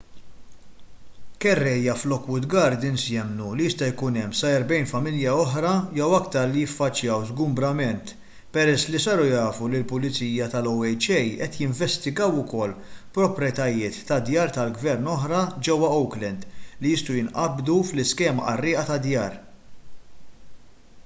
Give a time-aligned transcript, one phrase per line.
[1.43, 6.63] kerrejja f'lockwood gardens jemmnu li jista' jkun hemm sa 40 familja oħra jew iktar li
[6.63, 8.15] jiffaċċjaw żgumbrament
[8.57, 12.75] peress li saru jafu li l-pulizija tal-oha qed jinvestigaw ukoll
[13.21, 16.49] proprjetajiet ta' djar tal-gvern oħra ġewwa oakland
[16.81, 19.41] li jistgħu jinqabdu fl-iskema qarrieqa tad-djar